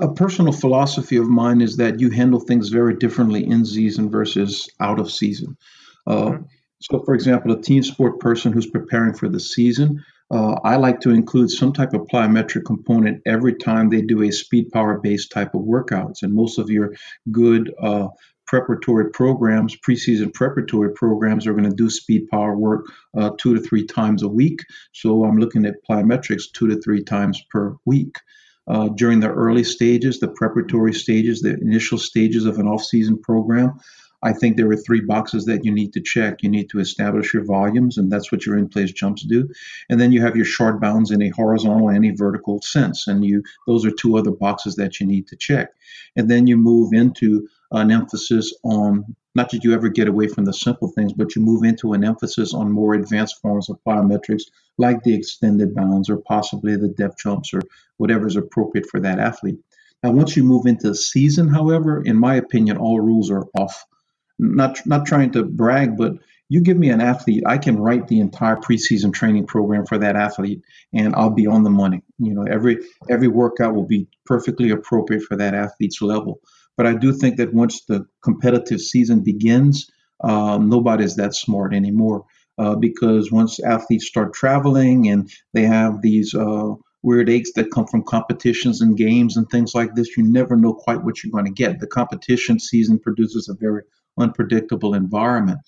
a 0.00 0.12
personal 0.12 0.52
philosophy 0.52 1.16
of 1.16 1.28
mine 1.28 1.60
is 1.60 1.76
that 1.76 2.00
you 2.00 2.10
handle 2.10 2.40
things 2.40 2.68
very 2.68 2.94
differently 2.94 3.46
in 3.46 3.64
season 3.64 4.10
versus 4.10 4.68
out 4.80 4.98
of 4.98 5.10
season. 5.10 5.56
Uh, 6.06 6.16
mm-hmm. 6.16 6.42
So, 6.80 7.02
for 7.04 7.14
example, 7.14 7.52
a 7.52 7.60
team 7.60 7.82
sport 7.82 8.20
person 8.20 8.52
who's 8.52 8.66
preparing 8.66 9.12
for 9.12 9.28
the 9.28 9.40
season, 9.40 10.04
uh, 10.30 10.56
I 10.64 10.76
like 10.76 11.00
to 11.00 11.10
include 11.10 11.50
some 11.50 11.72
type 11.72 11.94
of 11.94 12.06
plyometric 12.06 12.64
component 12.66 13.22
every 13.26 13.54
time 13.54 13.88
they 13.88 14.02
do 14.02 14.22
a 14.22 14.30
speed 14.30 14.70
power 14.70 14.98
based 14.98 15.30
type 15.30 15.54
of 15.54 15.62
workouts. 15.62 16.22
And 16.22 16.34
most 16.34 16.58
of 16.58 16.68
your 16.68 16.94
good 17.30 17.72
uh, 17.80 18.08
preparatory 18.46 19.10
programs, 19.10 19.76
preseason 19.76 20.32
preparatory 20.32 20.92
programs, 20.92 21.46
are 21.46 21.52
going 21.52 21.68
to 21.68 21.76
do 21.76 21.90
speed 21.90 22.28
power 22.28 22.56
work 22.56 22.86
uh, 23.16 23.30
two 23.38 23.54
to 23.54 23.60
three 23.60 23.86
times 23.86 24.22
a 24.22 24.28
week. 24.28 24.60
So 24.92 25.24
I'm 25.24 25.38
looking 25.38 25.66
at 25.66 25.84
plyometrics 25.88 26.44
two 26.52 26.68
to 26.68 26.80
three 26.80 27.04
times 27.04 27.42
per 27.50 27.76
week. 27.84 28.16
Uh, 28.66 28.88
during 28.88 29.20
the 29.20 29.30
early 29.30 29.64
stages, 29.64 30.20
the 30.20 30.28
preparatory 30.28 30.92
stages, 30.92 31.40
the 31.40 31.54
initial 31.54 31.96
stages 31.96 32.44
of 32.44 32.58
an 32.58 32.66
off-season 32.66 33.18
program, 33.22 33.72
I 34.22 34.32
think 34.32 34.56
there 34.56 34.70
are 34.70 34.76
three 34.76 35.00
boxes 35.00 35.44
that 35.44 35.64
you 35.64 35.72
need 35.72 35.92
to 35.92 36.00
check. 36.00 36.42
You 36.42 36.50
need 36.50 36.70
to 36.70 36.80
establish 36.80 37.32
your 37.32 37.44
volumes, 37.44 37.98
and 37.98 38.10
that's 38.10 38.32
what 38.32 38.44
your 38.44 38.58
in-place 38.58 38.92
jumps 38.92 39.22
do. 39.22 39.48
And 39.88 40.00
then 40.00 40.10
you 40.10 40.20
have 40.22 40.34
your 40.34 40.44
short 40.44 40.80
bounds 40.80 41.10
in 41.12 41.22
a 41.22 41.30
horizontal 41.30 41.88
and 41.88 42.04
a 42.04 42.10
vertical 42.10 42.60
sense, 42.62 43.06
and 43.06 43.24
you 43.24 43.42
those 43.66 43.86
are 43.86 43.92
two 43.92 44.16
other 44.16 44.32
boxes 44.32 44.74
that 44.76 44.98
you 44.98 45.06
need 45.06 45.28
to 45.28 45.36
check. 45.36 45.70
And 46.16 46.28
then 46.28 46.46
you 46.46 46.56
move 46.56 46.92
into 46.92 47.48
an 47.70 47.92
emphasis 47.92 48.52
on 48.64 49.14
not 49.34 49.50
that 49.50 49.62
you 49.62 49.72
ever 49.72 49.88
get 49.88 50.08
away 50.08 50.26
from 50.26 50.46
the 50.46 50.52
simple 50.52 50.88
things, 50.88 51.12
but 51.12 51.36
you 51.36 51.42
move 51.42 51.62
into 51.62 51.92
an 51.92 52.02
emphasis 52.02 52.52
on 52.52 52.72
more 52.72 52.94
advanced 52.94 53.40
forms 53.40 53.70
of 53.70 53.78
plyometrics, 53.86 54.42
like 54.78 55.04
the 55.04 55.14
extended 55.14 55.74
bounds 55.76 56.10
or 56.10 56.16
possibly 56.16 56.74
the 56.74 56.88
depth 56.88 57.18
jumps 57.18 57.54
or 57.54 57.62
whatever 57.98 58.26
is 58.26 58.34
appropriate 58.34 58.86
for 58.86 58.98
that 58.98 59.20
athlete. 59.20 59.58
Now, 60.02 60.10
once 60.10 60.36
you 60.36 60.42
move 60.42 60.66
into 60.66 60.92
season, 60.94 61.46
however, 61.46 62.02
in 62.02 62.16
my 62.16 62.34
opinion, 62.34 62.78
all 62.78 63.00
rules 63.00 63.30
are 63.30 63.46
off 63.56 63.84
not 64.38 64.84
not 64.86 65.06
trying 65.06 65.32
to 65.32 65.44
brag, 65.44 65.96
but 65.96 66.14
you 66.50 66.62
give 66.62 66.78
me 66.78 66.88
an 66.88 67.00
athlete, 67.00 67.42
I 67.46 67.58
can 67.58 67.78
write 67.78 68.08
the 68.08 68.20
entire 68.20 68.56
preseason 68.56 69.12
training 69.12 69.46
program 69.46 69.84
for 69.84 69.98
that 69.98 70.16
athlete, 70.16 70.62
and 70.94 71.14
I'll 71.14 71.30
be 71.30 71.46
on 71.46 71.62
the 71.62 71.70
money. 71.70 72.02
You 72.18 72.34
know, 72.34 72.44
every 72.44 72.78
every 73.10 73.28
workout 73.28 73.74
will 73.74 73.86
be 73.86 74.08
perfectly 74.24 74.70
appropriate 74.70 75.24
for 75.24 75.36
that 75.36 75.54
athlete's 75.54 76.00
level. 76.00 76.40
But 76.76 76.86
I 76.86 76.94
do 76.94 77.12
think 77.12 77.36
that 77.36 77.52
once 77.52 77.84
the 77.84 78.06
competitive 78.22 78.80
season 78.80 79.20
begins, 79.20 79.90
um, 80.22 80.68
nobody's 80.68 81.16
that 81.16 81.34
smart 81.34 81.74
anymore. 81.74 82.24
Uh, 82.56 82.74
because 82.74 83.30
once 83.30 83.60
athletes 83.60 84.08
start 84.08 84.34
traveling 84.34 85.08
and 85.08 85.30
they 85.54 85.62
have 85.62 86.02
these 86.02 86.34
uh, 86.34 86.74
weird 87.02 87.30
aches 87.30 87.52
that 87.52 87.70
come 87.70 87.86
from 87.86 88.02
competitions 88.02 88.80
and 88.80 88.96
games 88.96 89.36
and 89.36 89.48
things 89.48 89.76
like 89.76 89.94
this, 89.94 90.16
you 90.16 90.24
never 90.24 90.56
know 90.56 90.72
quite 90.72 91.04
what 91.04 91.22
you're 91.22 91.30
going 91.30 91.44
to 91.44 91.52
get. 91.52 91.78
The 91.78 91.86
competition 91.86 92.58
season 92.58 92.98
produces 92.98 93.48
a 93.48 93.54
very 93.54 93.82
unpredictable 94.18 94.94
environment. 94.94 95.60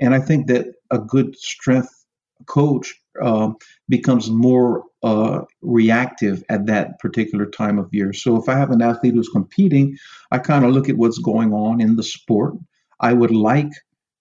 And 0.00 0.14
I 0.14 0.20
think 0.20 0.48
that 0.48 0.66
a 0.90 0.98
good 0.98 1.36
strength 1.38 2.04
coach 2.46 2.94
uh, 3.22 3.50
becomes 3.88 4.30
more 4.30 4.84
uh, 5.02 5.42
reactive 5.62 6.42
at 6.48 6.66
that 6.66 6.98
particular 6.98 7.46
time 7.46 7.78
of 7.78 7.88
year. 7.92 8.12
So 8.12 8.36
if 8.36 8.48
I 8.48 8.56
have 8.56 8.70
an 8.70 8.82
athlete 8.82 9.14
who's 9.14 9.28
competing, 9.28 9.96
I 10.30 10.38
kind 10.38 10.64
of 10.64 10.72
look 10.72 10.88
at 10.88 10.96
what's 10.96 11.18
going 11.18 11.52
on 11.52 11.80
in 11.80 11.96
the 11.96 12.02
sport. 12.02 12.54
I 13.00 13.12
would 13.12 13.30
like 13.30 13.70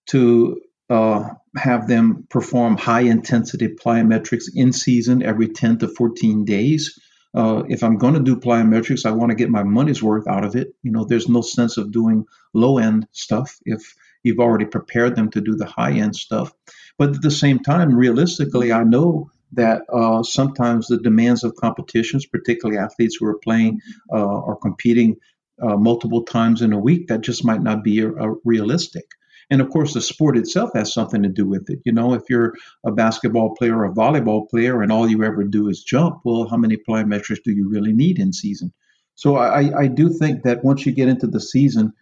to 0.07 0.61
uh, 0.89 1.29
have 1.55 1.87
them 1.87 2.27
perform 2.29 2.77
high 2.77 3.01
intensity 3.01 3.67
plyometrics 3.67 4.45
in 4.53 4.73
season 4.73 5.23
every 5.23 5.47
10 5.47 5.79
to 5.79 5.87
14 5.87 6.45
days. 6.45 6.99
Uh, 7.35 7.63
if 7.67 7.83
I'm 7.83 7.97
going 7.97 8.13
to 8.13 8.19
do 8.19 8.35
plyometrics, 8.35 9.05
I 9.05 9.11
want 9.11 9.31
to 9.31 9.35
get 9.35 9.49
my 9.49 9.63
money's 9.63 10.03
worth 10.03 10.27
out 10.27 10.43
of 10.43 10.55
it. 10.55 10.75
You 10.83 10.91
know, 10.91 11.03
there's 11.03 11.27
no 11.27 11.41
sense 11.41 11.77
of 11.77 11.91
doing 11.91 12.25
low 12.53 12.77
end 12.77 13.07
stuff 13.11 13.57
if 13.65 13.95
you've 14.23 14.39
already 14.39 14.65
prepared 14.65 15.15
them 15.15 15.29
to 15.31 15.41
do 15.41 15.55
the 15.55 15.65
high 15.65 15.93
end 15.93 16.15
stuff. 16.15 16.53
But 16.97 17.15
at 17.15 17.21
the 17.21 17.31
same 17.31 17.59
time, 17.59 17.95
realistically, 17.95 18.71
I 18.71 18.83
know 18.83 19.31
that 19.53 19.81
uh, 19.91 20.23
sometimes 20.23 20.87
the 20.87 20.97
demands 20.97 21.43
of 21.43 21.55
competitions, 21.55 22.25
particularly 22.25 22.79
athletes 22.79 23.17
who 23.19 23.27
are 23.27 23.39
playing 23.39 23.81
uh, 24.11 24.39
or 24.39 24.57
competing 24.57 25.17
uh, 25.61 25.75
multiple 25.75 26.23
times 26.23 26.61
in 26.61 26.73
a 26.73 26.79
week, 26.79 27.07
that 27.07 27.21
just 27.21 27.45
might 27.45 27.61
not 27.61 27.83
be 27.83 27.99
a 27.99 28.11
realistic. 28.43 29.05
And 29.53 29.61
of 29.61 29.69
course, 29.69 29.93
the 29.93 30.01
sport 30.01 30.35
itself 30.35 30.71
has 30.73 30.91
something 30.91 31.21
to 31.21 31.29
do 31.29 31.45
with 31.45 31.69
it. 31.69 31.79
You 31.85 31.91
know, 31.91 32.15
if 32.15 32.23
you're 32.27 32.55
a 32.83 32.91
basketball 32.91 33.53
player 33.53 33.77
or 33.77 33.85
a 33.85 33.93
volleyball 33.93 34.49
player 34.49 34.81
and 34.81 34.91
all 34.91 35.07
you 35.07 35.23
ever 35.23 35.43
do 35.43 35.69
is 35.69 35.83
jump, 35.83 36.21
well, 36.25 36.47
how 36.49 36.57
many 36.57 36.75
plyometrics 36.75 37.43
do 37.43 37.51
you 37.51 37.69
really 37.69 37.93
need 37.93 38.17
in 38.17 38.33
season? 38.33 38.73
So 39.13 39.35
I, 39.35 39.81
I 39.81 39.87
do 39.89 40.09
think 40.09 40.41
that 40.41 40.63
once 40.63 40.87
you 40.87 40.91
get 40.91 41.07
into 41.07 41.27
the 41.27 41.39
season, 41.39 41.93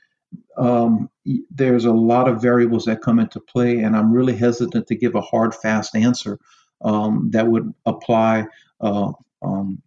um, 0.58 1.10
there's 1.50 1.84
a 1.84 1.92
lot 1.92 2.30
of 2.30 2.42
variables 2.42 2.86
that 2.86 3.02
come 3.02 3.20
into 3.20 3.42
play, 3.42 3.80
and 3.80 3.98
I'm 3.98 4.14
really 4.14 4.38
hesitant 4.38 4.88
to 4.88 4.96
give 4.96 5.16
a 5.16 5.22
hard, 5.22 5.54
fast 5.54 5.94
answer 5.94 6.40
um, 6.86 7.32
that 7.32 7.48
would 7.48 7.74
apply 7.86 8.46
uh, 8.80 9.12
um, 9.42 9.82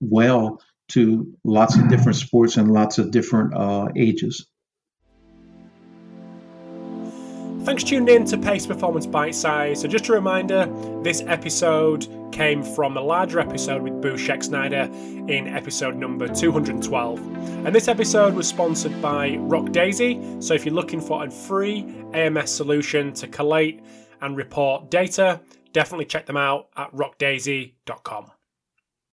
well 0.00 0.62
to 0.88 1.30
lots 1.44 1.76
of 1.76 1.90
different 1.90 2.16
sports 2.16 2.56
and 2.56 2.72
lots 2.72 2.96
of 2.96 3.10
different 3.10 3.52
uh, 3.54 3.88
ages. 3.96 4.46
Thanks 7.64 7.84
for 7.84 7.90
tuning 7.90 8.16
in 8.16 8.24
to 8.24 8.36
Pace 8.36 8.66
Performance 8.66 9.06
Bite 9.06 9.36
Size. 9.36 9.80
So, 9.80 9.86
just 9.86 10.08
a 10.08 10.12
reminder 10.12 10.66
this 11.04 11.22
episode 11.28 12.08
came 12.32 12.60
from 12.60 12.96
a 12.96 13.00
larger 13.00 13.38
episode 13.38 13.82
with 13.82 14.02
Boo 14.02 14.14
Schexnayder 14.14 15.30
in 15.30 15.46
episode 15.46 15.94
number 15.94 16.26
212. 16.26 17.20
And 17.64 17.72
this 17.72 17.86
episode 17.86 18.34
was 18.34 18.48
sponsored 18.48 19.00
by 19.00 19.36
Rock 19.36 19.70
Daisy. 19.70 20.20
So, 20.40 20.54
if 20.54 20.66
you're 20.66 20.74
looking 20.74 21.00
for 21.00 21.24
a 21.24 21.30
free 21.30 21.86
AMS 22.14 22.50
solution 22.50 23.12
to 23.12 23.28
collate 23.28 23.80
and 24.20 24.36
report 24.36 24.90
data, 24.90 25.40
definitely 25.72 26.06
check 26.06 26.26
them 26.26 26.36
out 26.36 26.66
at 26.76 26.92
rockdaisy.com. 26.92 28.32